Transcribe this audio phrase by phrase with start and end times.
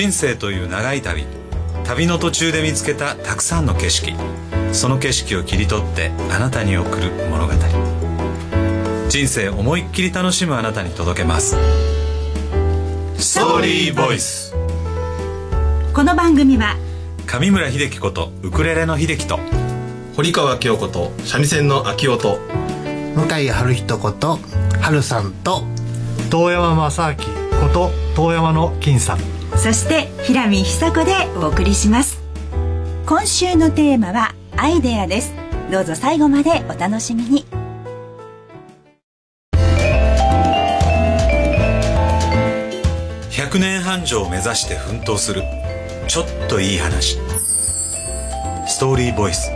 [0.00, 1.26] 人生という長い旅。
[1.84, 4.14] 旅の途中で見つけたたくさんの景色。
[4.72, 7.52] その景色を切り取ってあなたに送る物語。
[9.10, 11.54] 人生思いっきり楽しむあなたに届けます。
[13.18, 14.54] ストーリーボイス
[15.92, 16.76] この番組は
[17.26, 19.38] 上村秀樹ことウクレレの秀樹と
[20.16, 22.38] 堀川京子と三味線の秋夫と
[23.14, 24.38] 向井春人こと
[24.80, 25.64] 春さんと
[26.30, 27.16] 遠山正明
[27.60, 32.18] こと遠山の金さんそして平見久子でお送りします。
[33.04, 35.34] 今週のテーマはアイデアです。
[35.70, 37.44] どうぞ最後までお楽しみに。
[43.30, 45.42] 100年繁盛を目指して奮闘する。
[46.08, 47.18] ちょっといい話。
[48.66, 49.50] ストーリーボイス。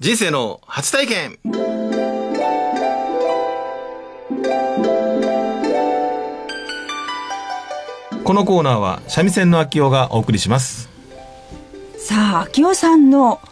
[0.00, 1.38] 人生の初体験。
[8.24, 10.88] このコーナーは三味線の秋夫がお送りします。
[11.98, 13.42] さあ秋夫さんの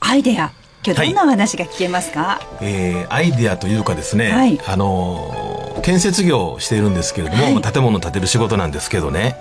[0.00, 0.50] アイデア
[0.84, 4.60] 今日どんなお話が聞けますか、えーアイデアというかですね、はい。
[4.66, 7.54] あのー建設業をしているんですけれども、はい。
[7.54, 9.36] まあ建物を建てる仕事なんですけどね、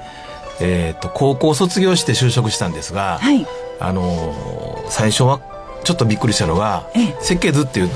[0.59, 3.48] えー、と高校卒業して就職したんですが、はい。
[3.80, 5.42] あのー最初は
[5.83, 7.17] ちょっとびっくりしたのが、ええ。
[7.21, 7.89] 設計図っていう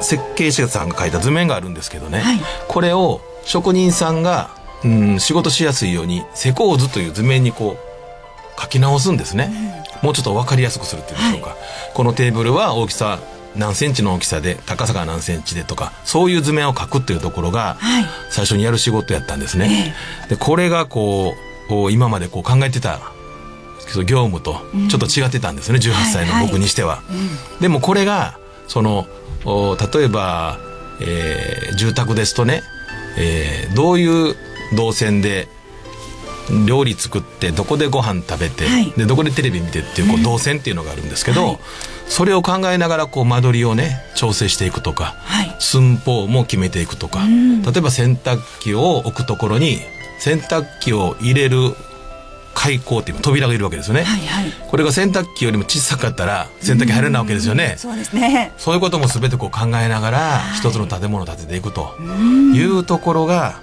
[0.00, 2.40] 設計者さんが書いた図面があるんですけどね、はい。
[2.68, 4.50] これを職人さんが、
[4.84, 11.56] うん、仕事しやすいように施工図という図面にこう書き直すんですね、もうちょっと分かりやすくするっていうんでしょうか、
[11.94, 13.18] このテーブルは大きさ
[13.56, 18.04] 何センチの大きさで高さが何センチでとかそういう図面を書くっていうところがはい。
[18.30, 19.94] 最初にやる仕事やったんですね、
[20.28, 21.34] でこれがこ
[21.66, 23.00] うこう今までこう考えてた
[23.88, 27.02] そう業務とちょっと違ってたんですよね、18歳の僕にしては。
[27.60, 29.06] でもこれがその
[29.44, 30.58] お例えば、
[31.00, 32.62] えー住宅ですとね、
[33.16, 34.34] えーどういう
[34.76, 35.48] 動線で
[36.66, 38.90] 料理作ってどこでご飯食べて、はい。
[38.96, 41.58] でどこでテレビ見てっていうこう動線っていうのがあるんですけど、はい。
[42.08, 45.56] それを考えながらこう間取りをね調整していくとか、はい。
[45.60, 49.78] 寸法も決めていくとか、例えば洗濯機を置くところに
[50.20, 51.74] 洗濯機を入れる
[52.58, 54.52] 開口っていう扉がいるわけですよね、はいはい。
[54.68, 58.52] これが洗濯機よりも小さかったら洗濯機入れないわけですよね、そうですね。
[58.58, 63.60] そういうことも全てこう考えながら一つの建物を建てていくというところが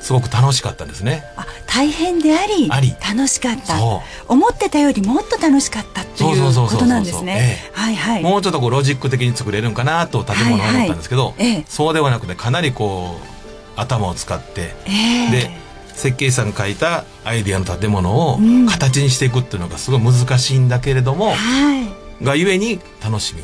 [0.00, 1.24] すごく楽しかったんですね。
[1.36, 2.96] あ大変でありあり。
[3.06, 3.76] 楽しかった。
[3.76, 7.58] そ思ってたよりもっと楽しかったっていうことなんですね。
[7.68, 8.22] えはいはい。
[8.22, 11.46] もうちょっとこうロジック的に作れるんかなと建物は思ったんですけど、はいはい。
[11.48, 11.64] ええ。
[11.68, 15.30] そうではなくてかなりこう頭を使って、ええ。
[15.30, 15.65] で
[15.96, 21.34] 設計士さんが書いたアイディアの建物をうん形にしていくっていうのがすごい難しいんだけれども、は
[22.20, 22.24] い。
[22.24, 23.42] がゆえに楽しみ。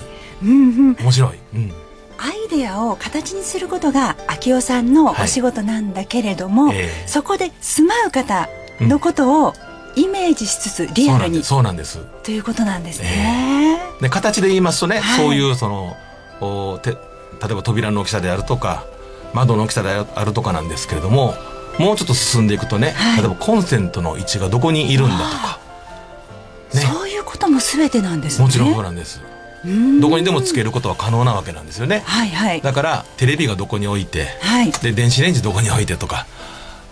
[0.49, 0.97] うんうん。
[0.97, 1.73] 面白い、うん、
[2.19, 6.77] アイデアを形にすることが秋夫さんのお仕事なんだけれども、はい。
[6.77, 7.09] ええ。
[7.09, 8.49] そこで住まう方
[8.81, 9.55] のことを
[9.97, 12.23] イメージしつつリアルにそうなんですそうなんです。
[12.25, 13.79] ということなんですね。
[14.01, 15.25] で形で言いますとね、はい。
[15.25, 15.97] そういうその
[16.41, 16.99] おて例
[17.51, 18.85] えば扉の大きさであるとか
[19.33, 21.35] 窓の大きさであるとかなんですけれども
[21.79, 23.19] もうちょっと進んでいくとね、はい。
[23.19, 25.61] 例えばコンセントの位置がどこにいるんだとか
[26.75, 26.81] ね。
[26.81, 28.45] そういうことも全てなんですね。
[28.45, 29.21] もちろんそうなんです。
[29.65, 30.01] うん。
[30.01, 32.03] どこにでもつけることは可能なわけなんですよね。
[32.05, 32.61] はいはい。
[32.61, 34.73] だからテレビがどこに置いてはい。
[34.73, 36.27] で電子レンジどこに置いてとか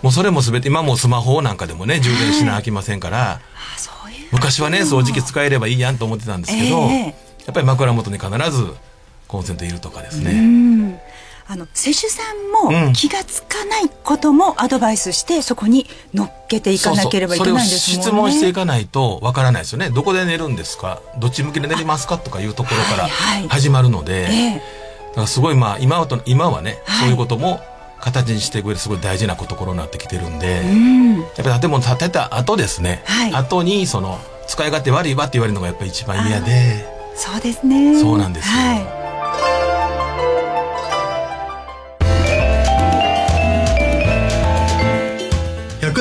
[0.01, 3.39] もうそれも全て今もうスマホなんかでもね充電しなあきませんから、あ
[3.77, 4.29] そういう。
[4.31, 7.05] 昔はね掃除機使えればいいやんと思ってたんですけど、ええ。
[7.45, 8.73] やっぱり枕元に必ず
[9.27, 10.99] コンセントいるとかですうね、ん
[11.51, 12.85] あの施主さんうん。
[12.87, 18.03] も気がつかないこともアドバイスしてそこに乗っけていかなければいけないんですもんね。
[18.05, 19.89] それを質問していかないとわからないですよね。
[19.89, 21.01] どこで寝るんですか？
[21.19, 22.17] どっち向きで寝れますか？
[22.17, 23.49] とかいうところからはいはい。
[23.49, 24.61] 始まるので、ええ。
[25.09, 26.99] だからすごいまあ今はと今はね、はい。
[27.01, 27.59] そういうことも
[27.99, 31.19] 形にしていく上ですごい大事なところになってきてるんで、うん。
[31.19, 33.33] やっぱり建物建てた後ですね、はい。
[33.33, 36.85] 後にその使い勝手悪いわって言われるのがやっぱり一番嫌で。
[37.15, 37.99] そうですね。
[37.99, 38.57] そうなんですよ。
[38.57, 39.00] はい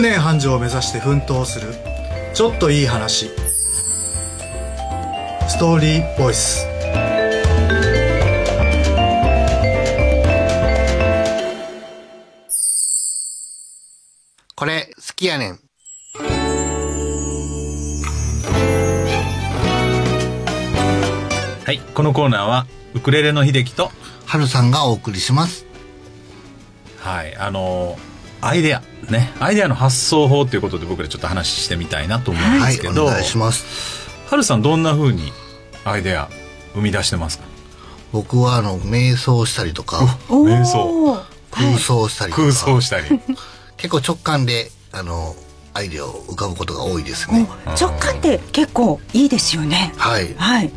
[0.01, 1.75] 100年繁盛を目指して奮闘する。
[2.33, 3.29] ちょっといい話。
[5.47, 6.67] ストーリーボイス。
[14.55, 15.61] これ好きやねん。
[21.67, 23.91] はいこのコーナーはウクレレの秀樹と
[24.25, 25.67] 春さんがお送りします。
[27.01, 27.99] はいあの
[28.41, 33.65] アイデアねアイデアの発想法ということで僕らちょっと話してみたいなと思うんではいおすけど、願いします。
[34.29, 35.33] はるさんどんな風に
[35.85, 36.29] アイデア
[36.75, 37.45] 生み出してますか？
[38.13, 39.99] 僕はあの瞑想したりとか
[40.29, 41.25] 瞑想。
[41.51, 43.21] 空想したりとか、空想したり。
[43.77, 45.35] 結構直感であの
[45.75, 47.49] アイデアを浮かぶことが多いですね。
[47.67, 49.93] お直感って結構いいですよね。
[49.97, 50.33] はい。
[50.35, 50.71] はい。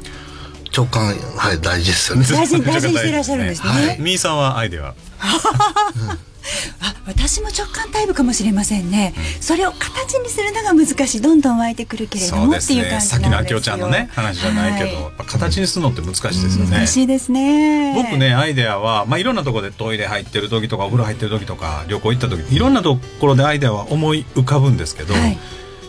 [0.75, 2.25] 直感はい大事ですよね。
[2.27, 3.69] 大事大事にしてらっしゃるんですね。
[3.69, 3.97] はい。
[3.99, 4.95] みーさんはアイデア
[6.81, 11.21] あ私も直感タイプかもしれませんね、それを形にするのが難しい。
[11.21, 13.11] どんどん湧いてくるけれどもっていう感ねじなんですよ。
[13.11, 17.93] さっきのあきおちゃんのね話じゃないけど、はやっぱ形にするのって難しいですよね、難しいですね。
[17.95, 25.37] 僕ねアイデアは、まあ、いろんなところでトイレ入ってる時とかお風呂入ってる時とか旅行行った時いろんなところでアイデアは思い浮かぶんですけど、はい。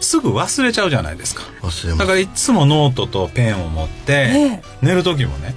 [0.00, 1.42] すぐ忘れちゃうじゃないですか。
[1.62, 1.98] 忘れます。
[1.98, 4.62] だからいつもノートとペンを持って、ええ。
[4.82, 5.54] 寝る時もね、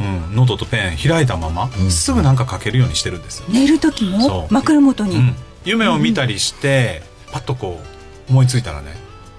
[0.00, 4.54] うん、ノートとペン開いたまま、すぐなんか書けるようにしてるんですよ、寝る時そもう。
[4.54, 7.02] 枕元に、うん、夢を見たりして、
[7.32, 7.80] パッとこ
[8.28, 8.94] う思いついたらね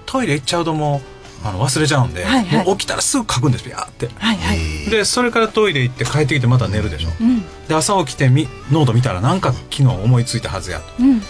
[0.06, 1.02] トイレ行っちゃうとも
[1.44, 2.66] うあの忘れちゃうんで、はいはい。
[2.66, 4.08] もう起きたらすぐ書くんですピャーって。
[4.16, 7.42] はいはい、でそれからトイレ行って帰ってきてまた寝るでしょ、うん。
[7.66, 10.84] で朝起きてみノート見たらなんか昨日思いついたはずやと。
[11.00, 11.22] うん、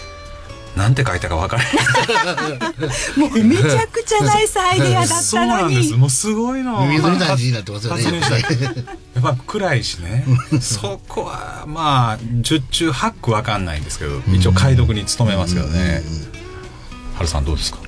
[0.75, 5.93] なんて書いたか分からへん もうめちゃくちゃナイスアイデアだった そうのになんです。
[5.95, 8.03] もうすごいミミズみたいな字になってますよね。
[8.03, 8.43] 発明したい
[9.23, 10.25] やっぱ暗いしね。
[10.61, 16.01] そこはまあ十中八九分かんないんですけど一応解読に努めますけどね。
[17.15, 17.79] 春さんどうですか？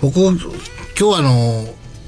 [0.00, 1.66] 僕今日はあの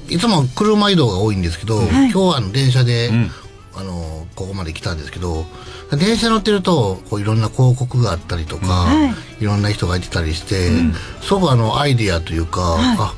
[0.09, 3.31] いつも車移動が多いんですけど、今日はあの電車で、ん。
[3.77, 5.45] あのここまで来たんですけど
[5.91, 9.43] 電車乗ってるとこういろんな広告があったりとか、はい。
[9.43, 10.69] い、ろんな人がいてたりして、
[11.21, 13.13] すごくあのアイディアというか、あ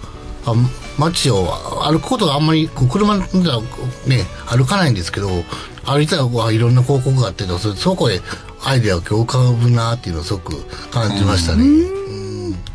[0.48, 0.56] あ
[0.98, 1.46] 街を
[1.84, 3.62] 歩くことがあんまりこう車では
[4.08, 5.30] ね歩かないんですけど
[5.86, 8.20] 歩いたらこういろんな広告があってそそこへ
[8.64, 11.66] アイディアが今日浮かぶなっていうのをすごく感じましたね。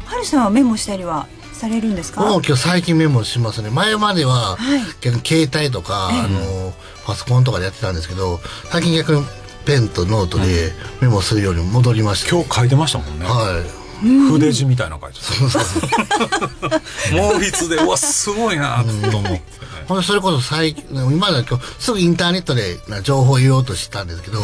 [0.04, 2.20] はるさんはメモしたりはされるんですか？
[2.20, 3.70] もう今日最近メモしますね。
[3.70, 4.80] 前までははい。
[5.00, 6.72] 逆に携帯とか、あの
[7.04, 8.40] パソコンとかでやってたんですけど
[8.70, 9.22] 最近逆に
[9.64, 19.42] ペンとノートでメモするように戻りました、今日書いてましたもんね、はい筆字みたいなの書いてた毛筆でうわすごいなと思って、
[19.86, 24.42] ほんでそれこそ最近今だ今日すぐインターネットでな情報を言おうとしたんですけど、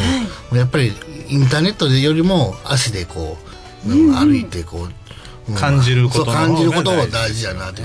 [0.53, 0.93] やっぱり
[1.29, 3.37] インターネットでよりも足でこ
[3.87, 4.95] う、歩いてこう、うん
[5.57, 7.83] 感じることの方がそう感じることが大大事事だなと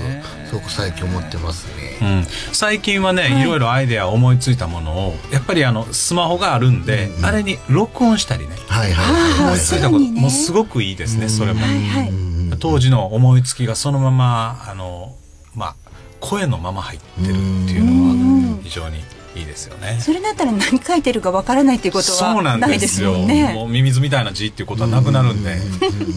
[0.48, 1.84] すごく最近思ってますね。
[2.02, 8.56] うん、最近はね、い、ろいろアイデア思いついたものをやっぱりあのスマホがあるんで、あれに録音したりね。
[8.68, 9.06] はいはい。
[9.38, 12.12] あーはいそういったこと、もうすごくいいですね、それも、はいはい。
[12.58, 15.14] 当時の思いつきがそのままあの
[15.54, 15.76] まあ
[16.20, 17.34] 声のまま入ってるって
[17.72, 19.00] いうのは非常に
[19.36, 19.98] いいですよね。
[20.00, 23.18] それだったら何書いてるかわからないっていうことそうなんはないですよ。
[23.18, 25.56] ねもうミミズみたいな字っていうことはなくなるんで、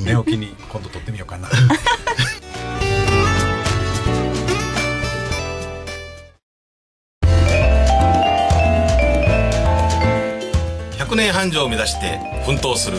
[0.06, 1.50] 寝起きに今度撮ってみようかな。
[11.08, 12.98] 100年繁盛を目指して奮闘する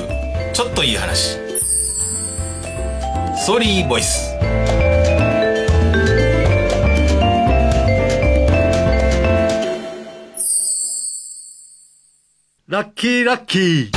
[0.55, 1.37] ちょっといい話
[3.37, 4.35] ストーリーボイス
[12.69, 13.91] ラッキーラッキー。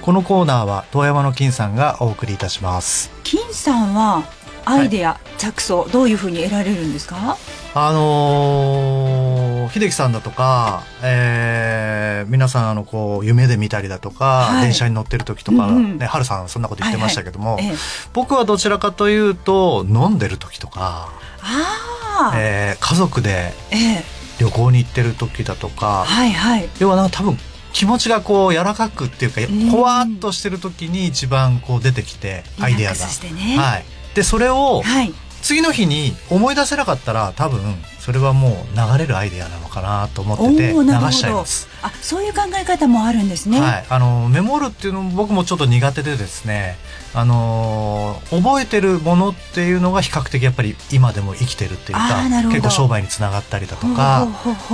[0.00, 3.08] このコーナーは遠山の金さんがお送りいたします。
[3.22, 4.24] 金さんは
[4.64, 7.36] アイデア、着想どういうふうに得られるんですか？
[7.76, 14.62] あのー秀樹さんだとか、えー皆さんあのこう夢で見たりだとか、はい。
[14.62, 15.98] 電車に乗ってる時とか、うんうん。
[15.98, 17.72] ね、春さんそんなこと言ってましたけども、はいはい。
[17.74, 17.78] ええ。
[18.14, 26.68] 僕はどちらかというと飲んでる時とか、ああ、えー家族でええ旅行に行ってる時だとか、はいはい。
[26.80, 27.38] 要はなんか多分
[27.72, 29.70] 気持ちがこう柔らかくっていうかん。
[29.70, 33.06] ほわっとしてる時に一番こう出てきてアイデアが。
[33.06, 33.84] ねはい、
[34.14, 35.14] でそれをはい。
[35.42, 37.60] 次の日に思い出せなかったら多分
[38.02, 41.68] それはもう流れるアイデアなのかなと思ってて流しちゃいます。
[41.82, 46.78] あそういう考え方もあるんですね、はい、あのメモるっていうのも僕もちょっと苦手でですね、
[47.14, 54.26] あのー覚えてるものっていうのが比較的やっぱり今でも生きてるっていうあか結構商売につながったりだとか、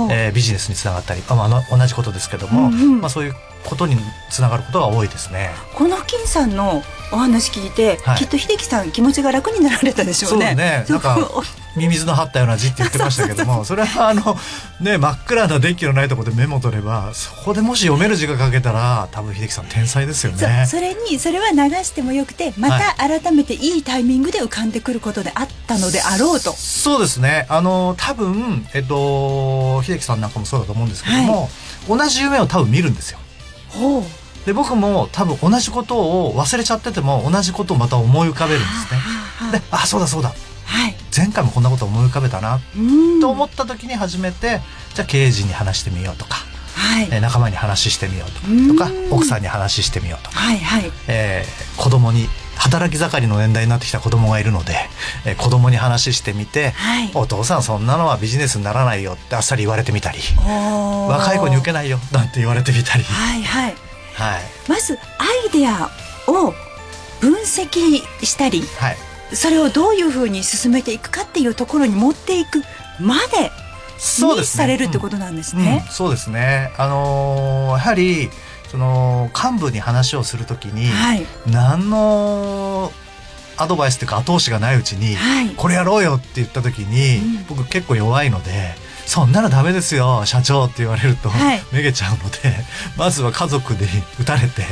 [0.09, 3.95] えービジネスにつながったり、あまあ同じことですけども、うんうんまあ、そういうことに
[4.31, 5.51] つながることが多いですね。
[5.75, 6.81] この金さんの
[7.11, 8.17] お話聞いて、はい。
[8.17, 10.47] きっと秀樹さん気持ちが楽になられたでしょうね。
[10.47, 10.85] そうね。
[10.89, 11.29] なんか
[11.75, 14.37] ミミズの張ったような字って言ってましたけども それはあの
[14.81, 20.65] ね真っ暗な電気のないところでメモ取ればそこでもし読める字が書けたら多分秀樹さん天才ですよね。
[20.67, 26.53] それにそれは流してもよくてまた改めていいタイミングで浮かんでくることであったのであろうと。
[26.53, 31.49] そうですねあの多分えっと秀樹さんなんかもそうだと思うんですけども、
[31.87, 33.19] 同じ夢を多分見るんですよ。
[33.69, 38.93] ほうで僕も多分同じことを忘れちゃってても同じことをまた思い浮かべるんです
[39.53, 39.59] ね。
[39.59, 40.33] であそうだそうだ
[40.65, 40.95] はい。
[41.19, 42.59] 前回もこんなこと思い浮かべたな
[43.19, 44.61] と思った時に初めて
[44.93, 46.37] じゃあ刑事に話してみようとか、
[46.75, 47.09] はい。
[47.11, 50.91] えー仲間に話してみようとか奥さんに話してみようとか、はいはい。
[51.07, 54.75] えー子供に働き盛りの年代になってきた子供がいるので、
[55.25, 57.11] えー子供に話してみて、はい。
[57.13, 63.75] お父さんそんなのはビジネスにならないよってあっさり言われてみたり若い子に受けないよなんて言われてみたり、はいはい。
[64.15, 64.41] はい。
[64.67, 65.89] まずアイデア
[66.27, 66.53] を
[67.21, 68.97] 分析したりはい、
[69.33, 72.61] それをどういうふうに進めていくかっていうところに持っていく
[72.99, 73.49] までに
[73.97, 74.63] そうですね。
[74.63, 75.63] されるってことなんですうん。
[75.63, 75.85] ね。
[75.89, 76.71] そうですね。
[76.77, 78.29] あのーやはり
[78.71, 81.25] その幹部に話をするときに、はい。
[81.47, 82.91] 何の
[83.57, 85.49] アドバイスというか後押しがないうちに、はい。
[85.55, 87.45] これやろうよって言った時に、うん。
[87.47, 88.73] 僕結構弱いので
[89.05, 91.61] そんなのダメですよ社長って言われると、はい。
[91.73, 92.37] めげちゃうので
[92.95, 93.87] まずは家族で
[94.19, 94.63] 打たれて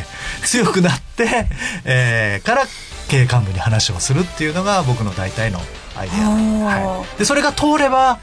[0.44, 1.48] 強くなって、
[1.84, 2.64] えーから
[3.08, 5.60] 経営幹部に話をするっていうのが僕の大体の
[5.96, 8.20] アイデア、はい、でそれが通れば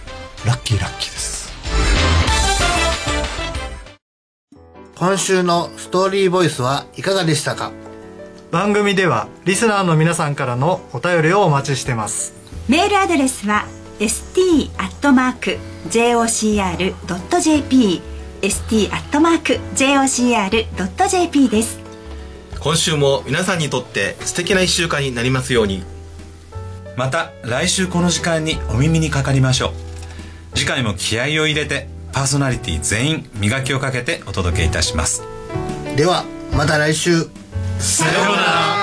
[0.46, 1.34] ラッキーラッキーです。
[4.96, 7.72] 今週のストーリーボイスはいかがでしたか？
[8.52, 12.34] 番組ではリスナーの皆さんからのお便りをお待ちしてます。
[12.68, 13.66] メールアドレスは
[13.98, 14.72] st.jocr.jp
[18.42, 19.08] st.jocr.jp
[21.48, 21.83] です
[22.64, 25.82] 今週も皆さんにとって素敵な一週間になりますように。
[26.96, 29.74] また来週この時間にお耳にかかりましょ
[30.54, 30.56] う。
[30.56, 35.22] 次回も気合を入れてパーソナリティ全員磨きをかけてお届けいたします。
[35.94, 36.24] では
[36.56, 37.28] また来週。
[37.80, 38.73] さようなら